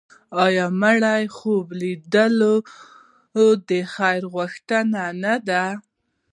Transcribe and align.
آیا 0.45 0.65
د 0.71 0.75
مړي 0.81 1.23
خوب 1.35 1.65
لیدل 1.81 2.35
د 3.69 3.71
خیرات 3.93 4.23
غوښتنه 4.33 5.03
نه 5.23 5.35
ده؟ 5.47 5.65